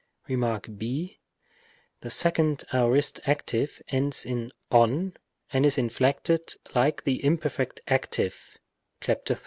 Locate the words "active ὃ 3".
7.87-9.35